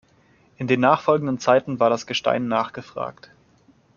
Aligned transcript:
In 0.57 0.65
den 0.65 0.79
nachfolgenden 0.79 1.37
Zeiten 1.39 1.79
war 1.79 1.91
das 1.91 2.07
Gestein 2.07 2.47
nachgefragt. 2.47 3.29